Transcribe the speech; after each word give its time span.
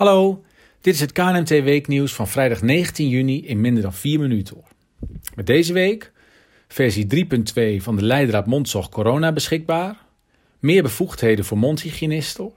Hallo, 0.00 0.44
dit 0.80 0.94
is 0.94 1.00
het 1.00 1.12
KNMT 1.12 1.48
Weeknieuws 1.48 2.14
van 2.14 2.28
vrijdag 2.28 2.62
19 2.62 3.08
juni 3.08 3.46
in 3.46 3.60
minder 3.60 3.82
dan 3.82 3.92
4 3.92 4.20
minuten. 4.20 4.56
Met 5.34 5.46
deze 5.46 5.72
week 5.72 6.12
versie 6.68 7.26
3.2 7.78 7.82
van 7.82 7.96
de 7.96 8.04
Leidraad 8.04 8.46
Mondzorg 8.46 8.88
Corona 8.88 9.32
beschikbaar. 9.32 9.96
Meer 10.58 10.82
bevoegdheden 10.82 11.44
voor 11.44 11.58
mondhygiënisten. 11.58 12.52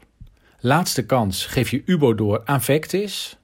Laatste 0.60 1.06
kans 1.06 1.46
geef 1.46 1.70
je 1.70 1.82
UBO 1.86 2.16
door 2.16 2.42
aan 2.46 2.62
Vectis. 2.62 3.38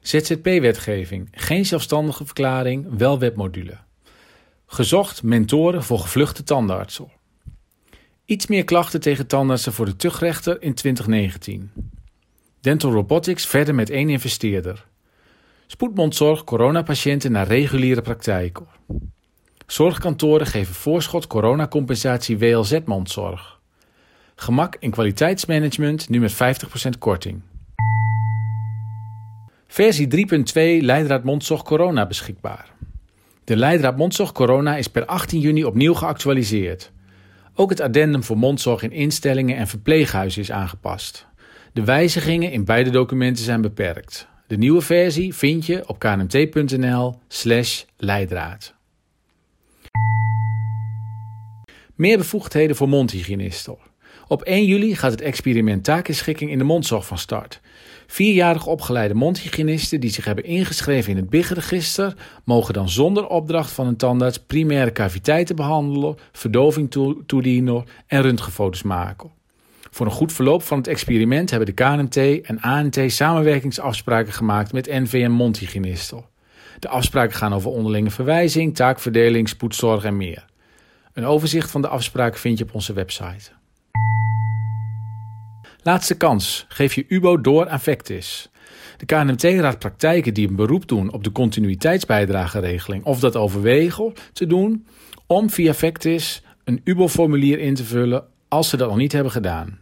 ZZP-wetgeving, 0.00 1.28
geen 1.30 1.66
zelfstandige 1.66 2.24
verklaring, 2.24 2.86
wel 2.98 3.18
webmodule. 3.18 3.76
Gezocht 4.66 5.22
mentoren 5.22 5.84
voor 5.84 5.98
gevluchte 5.98 6.42
tandartsen. 6.42 7.10
Iets 8.24 8.46
meer 8.46 8.64
klachten 8.64 9.00
tegen 9.00 9.26
tandartsen 9.26 9.72
voor 9.72 9.86
de 9.86 9.96
tuchtrechter 9.96 10.62
in 10.62 10.74
2019. 10.74 11.89
Dental 12.60 12.92
Robotics 12.92 13.46
verder 13.46 13.74
met 13.74 13.90
één 13.90 14.08
investeerder. 14.08 14.86
Spoedmondzorg 15.66 16.44
coronapatiënten 16.44 17.32
naar 17.32 17.46
reguliere 17.46 18.02
praktijken. 18.02 18.66
Zorgkantoren 19.66 20.46
geven 20.46 20.74
voorschot 20.74 21.26
coronacompensatie 21.26 22.38
WLZ-mondzorg. 22.38 23.60
Gemak 24.34 24.76
in 24.78 24.90
kwaliteitsmanagement 24.90 26.08
nu 26.08 26.20
met 26.20 26.32
50% 26.32 26.36
korting. 26.98 27.40
Versie 29.66 30.08
3.2 30.16 30.52
Leidraad 30.84 31.24
Mondzorg 31.24 31.62
Corona 31.62 32.06
beschikbaar. 32.06 32.70
De 33.44 33.56
Leidraad 33.56 33.96
Mondzorg 33.96 34.32
Corona 34.32 34.76
is 34.76 34.88
per 34.88 35.06
18 35.06 35.40
juni 35.40 35.64
opnieuw 35.64 35.94
geactualiseerd. 35.94 36.92
Ook 37.54 37.70
het 37.70 37.80
addendum 37.80 38.22
voor 38.22 38.38
mondzorg 38.38 38.82
in 38.82 38.92
instellingen 38.92 39.56
en 39.56 39.66
verpleeghuizen 39.66 40.42
is 40.42 40.50
aangepast. 40.50 41.28
De 41.72 41.84
wijzigingen 41.84 42.52
in 42.52 42.64
beide 42.64 42.90
documenten 42.90 43.44
zijn 43.44 43.60
beperkt. 43.60 44.28
De 44.46 44.56
nieuwe 44.56 44.80
versie 44.80 45.34
vind 45.34 45.66
je 45.66 45.88
op 45.88 45.98
knmt.nl/slash 45.98 47.84
leidraad. 47.96 48.74
Meer 51.94 52.18
bevoegdheden 52.18 52.76
voor 52.76 52.88
mondhygiënisten. 52.88 53.76
Op 54.28 54.42
1 54.42 54.64
juli 54.64 54.94
gaat 54.94 55.10
het 55.10 55.20
experiment 55.20 55.84
taakschikking 55.84 56.50
in 56.50 56.58
de 56.58 56.64
mondzorg 56.64 57.06
van 57.06 57.18
start. 57.18 57.60
Vierjarig 58.06 58.66
opgeleide 58.66 59.14
mondhygiënisten 59.14 60.00
die 60.00 60.10
zich 60.10 60.24
hebben 60.24 60.44
ingeschreven 60.44 61.10
in 61.10 61.16
het 61.16 61.30
BIG-register 61.30 62.14
mogen 62.44 62.74
dan 62.74 62.88
zonder 62.88 63.26
opdracht 63.26 63.70
van 63.70 63.86
een 63.86 63.96
tandarts 63.96 64.38
primaire 64.38 64.92
caviteiten 64.92 65.56
behandelen, 65.56 66.16
verdoving 66.32 66.90
toedienen 67.26 67.84
en 68.06 68.22
röntgenfoto's 68.22 68.82
maken. 68.82 69.38
Voor 69.90 70.06
een 70.06 70.12
goed 70.12 70.32
verloop 70.32 70.62
van 70.62 70.78
het 70.78 70.86
experiment 70.86 71.50
hebben 71.50 71.74
de 71.74 71.84
KNMT 71.84 72.46
en 72.46 72.60
ANT 72.60 72.98
samenwerkingsafspraken 73.06 74.32
gemaakt 74.32 74.72
met 74.72 74.86
NVM 74.86 75.30
mondhygiënisten. 75.30 76.24
De 76.78 76.88
afspraken 76.88 77.36
gaan 77.36 77.52
over 77.52 77.70
onderlinge 77.70 78.10
verwijzing, 78.10 78.74
taakverdeling, 78.74 79.48
spoedzorg 79.48 80.04
en 80.04 80.16
meer. 80.16 80.44
Een 81.12 81.24
overzicht 81.24 81.70
van 81.70 81.82
de 81.82 81.88
afspraken 81.88 82.40
vind 82.40 82.58
je 82.58 82.64
op 82.64 82.74
onze 82.74 82.92
website. 82.92 83.50
Laatste 85.82 86.16
kans. 86.16 86.64
Geef 86.68 86.94
je 86.94 87.04
UBO 87.08 87.40
door 87.40 87.68
aan 87.68 87.80
Vectis. 87.80 88.50
De 88.96 89.06
KNMT 89.06 89.42
raadt 89.42 89.78
praktijken 89.78 90.34
die 90.34 90.48
een 90.48 90.56
beroep 90.56 90.88
doen 90.88 91.12
op 91.12 91.24
de 91.24 91.32
continuïteitsbijdrageregeling 91.32 93.04
of 93.04 93.20
dat 93.20 93.36
overwegen 93.36 94.12
te 94.32 94.46
doen 94.46 94.86
om 95.26 95.50
via 95.50 95.74
Vectis 95.74 96.42
een 96.64 96.80
UBO-formulier 96.84 97.58
in 97.58 97.74
te 97.74 97.84
vullen 97.84 98.24
als 98.50 98.68
ze 98.68 98.76
dat 98.76 98.88
nog 98.88 98.96
niet 98.96 99.12
hebben 99.12 99.32
gedaan. 99.32 99.78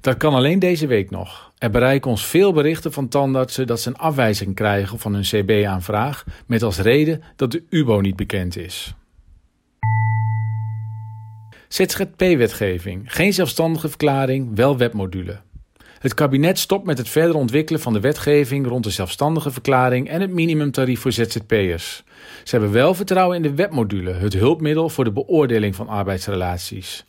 Dat 0.00 0.16
kan 0.16 0.34
alleen 0.34 0.58
deze 0.58 0.86
week 0.86 1.10
nog. 1.10 1.52
Er 1.58 1.70
bereiken 1.70 2.10
ons 2.10 2.26
veel 2.26 2.52
berichten 2.52 2.92
van 2.92 3.08
tandartsen 3.08 3.66
dat 3.66 3.80
ze 3.80 3.88
een 3.88 3.96
afwijzing 3.96 4.54
krijgen 4.54 4.98
van 4.98 5.14
hun 5.14 5.22
CB-aanvraag 5.22 6.24
met 6.46 6.62
als 6.62 6.78
reden 6.78 7.22
dat 7.36 7.50
de 7.50 7.62
UBO 7.68 8.00
niet 8.00 8.16
bekend 8.16 8.56
is. 8.56 8.94
ZZP-wetgeving. 11.68 13.14
Geen 13.14 13.32
zelfstandige 13.32 13.88
verklaring, 13.88 14.56
wel 14.56 14.76
webmodule. 14.76 15.40
Het 15.98 16.14
kabinet 16.14 16.58
stopt 16.58 16.84
met 16.86 16.98
het 16.98 17.08
verder 17.08 17.36
ontwikkelen 17.36 17.80
van 17.80 17.92
de 17.92 18.00
wetgeving 18.00 18.66
rond 18.66 18.84
de 18.84 18.90
zelfstandige 18.90 19.50
verklaring 19.50 20.08
en 20.08 20.20
het 20.20 20.30
minimumtarief 20.30 21.00
voor 21.00 21.12
ZZP'ers. 21.12 22.02
Ze 22.44 22.50
hebben 22.50 22.72
wel 22.72 22.94
vertrouwen 22.94 23.36
in 23.36 23.42
de 23.42 23.54
webmodule, 23.54 24.12
het 24.12 24.32
hulpmiddel 24.32 24.88
voor 24.88 25.04
de 25.04 25.12
beoordeling 25.12 25.74
van 25.74 25.88
arbeidsrelaties. 25.88 27.04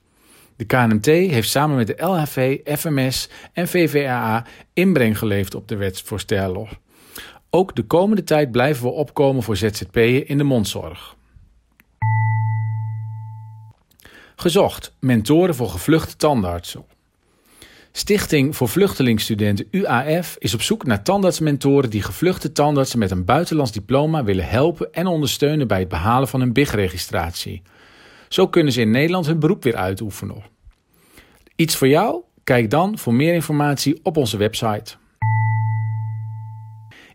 De 0.55 0.65
KNMT 0.65 1.05
heeft 1.05 1.49
samen 1.49 1.75
met 1.75 1.87
de 1.87 2.03
LHV, 2.05 2.59
FMS 2.79 3.29
en 3.53 3.67
VVAA 3.67 4.45
inbreng 4.73 5.17
geleverd 5.17 5.55
op 5.55 5.67
de 5.67 5.75
wetsvoorstellen. 5.75 6.67
Ook 7.49 7.75
de 7.75 7.83
komende 7.83 8.23
tijd 8.23 8.51
blijven 8.51 8.83
we 8.83 8.89
opkomen 8.89 9.43
voor 9.43 9.57
ZZP'en 9.57 10.27
in 10.27 10.37
de 10.37 10.43
mondzorg. 10.43 11.15
Gezocht 14.35 14.95
mentoren 14.99 15.55
voor 15.55 15.69
gevluchte 15.69 16.15
tandartsen. 16.15 16.85
Stichting 17.91 18.55
voor 18.55 18.69
Vluchtelingsstudenten 18.69 19.67
UAF 19.71 20.35
is 20.39 20.53
op 20.53 20.61
zoek 20.61 20.85
naar 20.85 21.03
tandartsmentoren 21.03 21.89
die 21.89 22.01
gevluchte 22.01 22.51
tandartsen 22.51 22.99
met 22.99 23.11
een 23.11 23.25
buitenlands 23.25 23.71
diploma 23.71 24.23
willen 24.23 24.47
helpen 24.47 24.93
en 24.93 25.07
ondersteunen 25.07 25.67
bij 25.67 25.79
het 25.79 25.87
behalen 25.87 26.27
van 26.27 26.39
hun 26.39 26.53
BIG-registratie. 26.53 27.61
Zo 28.31 28.47
kunnen 28.47 28.73
ze 28.73 28.81
in 28.81 28.91
Nederland 28.91 29.25
hun 29.25 29.39
beroep 29.39 29.63
weer 29.63 29.75
uitoefenen. 29.75 30.43
Iets 31.55 31.75
voor 31.75 31.87
jou? 31.87 32.21
Kijk 32.43 32.69
dan 32.69 32.97
voor 32.97 33.13
meer 33.13 33.33
informatie 33.33 33.99
op 34.03 34.17
onze 34.17 34.37
website. 34.37 34.95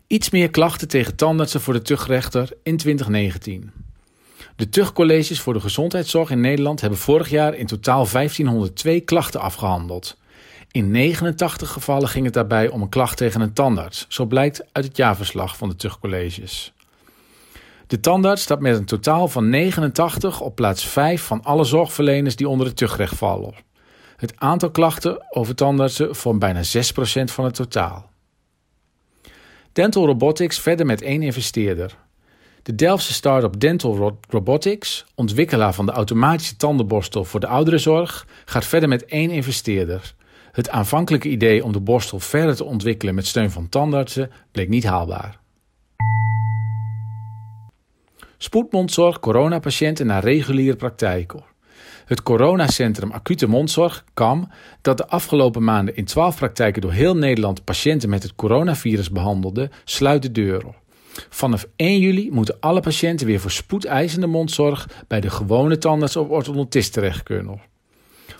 Iets 0.07 0.29
meer 0.29 0.49
klachten 0.49 0.87
tegen 0.87 1.15
tandartsen 1.15 1.61
voor 1.61 1.73
de 1.73 1.81
tuchtrechter 1.81 2.49
in 2.63 2.77
2019. 2.77 3.71
De 4.55 4.69
tuchtcolleges 4.69 5.39
voor 5.39 5.53
de 5.53 5.59
gezondheidszorg 5.59 6.29
in 6.29 6.41
Nederland 6.41 6.81
hebben 6.81 6.99
vorig 6.99 7.29
jaar 7.29 7.55
in 7.55 7.65
totaal 7.65 8.07
1502 8.11 9.01
klachten 9.01 9.39
afgehandeld. 9.39 10.17
In 10.71 10.91
89 10.91 11.71
gevallen 11.71 12.09
ging 12.09 12.25
het 12.25 12.33
daarbij 12.33 12.69
om 12.69 12.81
een 12.81 12.89
klacht 12.89 13.17
tegen 13.17 13.41
een 13.41 13.53
tandarts, 13.53 14.05
zo 14.07 14.25
blijkt 14.25 14.65
uit 14.71 14.85
het 14.85 14.97
jaarverslag 14.97 15.57
van 15.57 15.69
de 15.69 15.75
tuchtcolleges. 15.75 16.73
De 17.87 17.99
tandarts 17.99 18.41
staat 18.41 18.59
met 18.59 18.77
een 18.77 18.85
totaal 18.85 19.27
van 19.27 19.49
89 19.49 20.41
op 20.41 20.55
plaats 20.55 20.85
5 20.85 21.21
van 21.21 21.43
alle 21.43 21.63
zorgverleners 21.63 22.35
die 22.35 22.49
onder 22.49 22.67
het 22.67 22.75
tuchtrecht 22.75 23.15
vallen. 23.15 23.53
Het 24.15 24.33
aantal 24.35 24.71
klachten 24.71 25.25
over 25.29 25.55
tandartsen 25.55 26.15
vormt 26.15 26.39
bijna 26.39 26.61
6% 26.63 26.63
van 27.23 27.45
het 27.45 27.53
totaal. 27.53 28.09
Dental 29.71 30.05
Robotics 30.05 30.59
verder 30.59 30.85
met 30.85 31.01
één 31.01 31.21
investeerder. 31.21 31.97
De 32.63 32.75
Delftse 32.75 33.13
start-up 33.13 33.59
Dental 33.59 34.19
Robotics, 34.29 35.05
ontwikkelaar 35.15 35.73
van 35.73 35.85
de 35.85 35.91
automatische 35.91 36.55
tandenborstel 36.55 37.23
voor 37.23 37.39
de 37.39 37.47
ouderenzorg, 37.47 38.27
gaat 38.45 38.65
verder 38.65 38.89
met 38.89 39.05
één 39.05 39.29
investeerder. 39.29 40.15
Het 40.51 40.69
aanvankelijke 40.69 41.29
idee 41.29 41.63
om 41.63 41.71
de 41.71 41.79
borstel 41.79 42.19
verder 42.19 42.55
te 42.55 42.63
ontwikkelen 42.63 43.15
met 43.15 43.27
steun 43.27 43.51
van 43.51 43.69
tandartsen 43.69 44.31
bleek 44.51 44.69
niet 44.69 44.83
haalbaar. 44.83 45.39
Spoedmondzorg 48.37 49.19
coronapatiënten 49.19 50.05
naar 50.05 50.23
reguliere 50.23 50.75
praktijken. 50.75 51.43
Het 52.05 52.23
coronacentrum 52.23 53.11
Acute 53.11 53.47
Mondzorg, 53.47 54.05
KAM, 54.13 54.49
dat 54.81 54.97
de 54.97 55.07
afgelopen 55.07 55.63
maanden 55.63 55.95
in 55.95 56.05
12 56.05 56.37
praktijken 56.37 56.81
door 56.81 56.91
heel 56.91 57.15
Nederland 57.15 57.63
patiënten 57.63 58.09
met 58.09 58.23
het 58.23 58.35
coronavirus 58.35 59.11
behandelde, 59.11 59.69
sluit 59.83 60.21
de 60.21 60.31
deuren. 60.31 60.75
Vanaf 61.29 61.67
1 61.75 61.99
juli 61.99 62.31
moeten 62.31 62.57
alle 62.59 62.79
patiënten 62.79 63.27
weer 63.27 63.39
voor 63.39 63.51
spoedeisende 63.51 64.27
mondzorg 64.27 64.89
bij 65.07 65.21
de 65.21 65.29
gewone 65.29 65.77
tandarts 65.77 66.15
of 66.15 66.29
orthodontist 66.29 66.93
terecht 66.93 67.23
kunnen. 67.23 67.61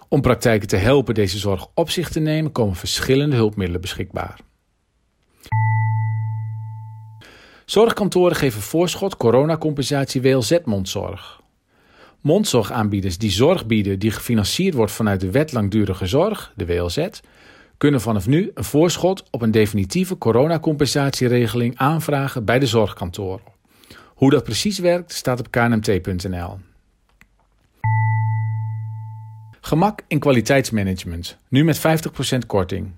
Om 0.10 0.22
praktijken 0.22 0.68
te 0.68 0.76
helpen 0.76 1.14
deze 1.14 1.38
zorg 1.38 1.68
op 1.74 1.90
zich 1.90 2.10
te 2.10 2.20
nemen, 2.20 2.52
komen 2.52 2.76
verschillende 2.76 3.36
hulpmiddelen 3.36 3.82
beschikbaar. 3.82 4.40
Zorgkantoren 7.68 8.36
geven 8.36 8.62
voorschot 8.62 9.18
coronacompensatie 9.18 10.22
WLZ-mondzorg. 10.22 11.42
Mondzorgaanbieders 12.22 13.18
die 13.18 13.30
zorg 13.30 13.66
bieden 13.66 14.00
die 14.00 14.12
gefinancierd 14.12 14.74
wordt 14.76 14.92
vanuit 14.92 15.20
de 15.20 15.32
Wet 15.32 15.54
Langdurige 15.54 16.06
Zorg, 16.06 16.54
de 16.56 16.66
WLZ, 16.66 17.08
kunnen 17.78 18.02
vanaf 18.02 18.28
nu 18.28 18.52
een 18.54 18.64
voorschot 18.64 19.24
op 19.32 19.42
een 19.42 19.52
definitieve 19.52 20.18
coronacompensatieregeling 20.18 21.78
aanvragen 21.78 22.46
bij 22.46 22.60
de 22.60 22.66
zorgkantoren. 22.66 23.46
Hoe 24.06 24.30
dat 24.30 24.44
precies 24.44 24.80
werkt 24.80 25.14
staat 25.14 25.40
op 25.40 25.52
knmt.nl. 25.52 26.60
Gemak 29.62 30.02
in 30.08 30.20
kwaliteitsmanagement, 30.20 31.38
nu 31.50 31.64
met 31.64 31.80
50% 31.80 31.82
korting. 32.48 32.92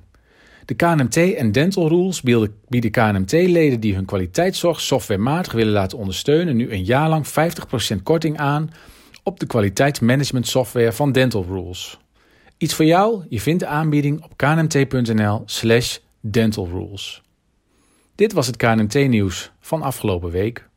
De 0.70 0.76
KNMT 0.76 1.18
en 1.18 1.52
Dental 1.52 1.88
Rules 1.88 2.22
bieden 2.68 2.92
KNMT-leden 2.92 3.80
die 3.80 3.96
hun 3.96 4.06
kwaliteitszorg 4.06 4.82
softwarematig 4.82 5.54
willen 5.54 5.74
laten 5.74 5.98
ondersteunen 5.98 6.56
nu 6.56 6.72
een 6.72 6.84
jaar 6.84 7.10
lang 7.10 7.26
50% 7.28 8.04
korting 8.04 8.38
aan 8.38 8.70
op 9.24 9.40
de 9.40 9.46
kwaliteitsmanagement 9.46 10.48
software 10.48 10.92
van 10.92 11.12
Dental 11.12 11.46
Rules. 11.48 12.00
Iets 12.58 12.74
voor 12.74 12.86
jou? 12.86 13.24
Je 13.30 13.42
vindt 13.42 13.60
de 13.60 13.68
aanbieding 13.68 14.24
op 14.24 14.38
knmt.nl/slash 14.38 15.98
Dental 16.20 16.68
Rules. 16.68 17.22
Dit 18.16 18.34
was 18.34 18.48
het 18.48 18.58
KNT-nieuws 18.58 19.52
van 19.60 19.82
afgelopen 19.82 20.32
week. 20.32 20.69